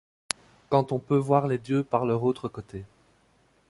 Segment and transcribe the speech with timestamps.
[0.69, 2.85] Quand on peut voir les dieux par leur autre côté.